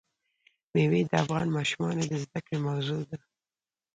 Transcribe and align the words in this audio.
مېوې 0.73 1.01
د 1.09 1.11
افغان 1.23 1.47
ماشومانو 1.57 2.03
د 2.11 2.13
زده 2.23 2.39
کړې 2.45 2.57
موضوع 2.67 3.01
ده. 3.09 3.17